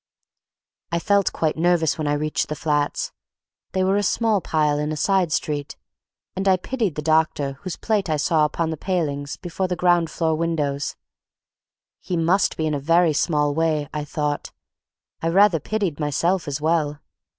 [0.91, 3.11] I felt quite nervous when I reached the flats.
[3.73, 5.75] They were a small pile in a side street,
[6.35, 10.09] and I pitied the doctor whose plate I saw upon the palings before the ground
[10.09, 10.95] floor windows;
[11.99, 14.49] he must be in a very small way, I thought.
[15.21, 16.99] I rather pitied myself as well.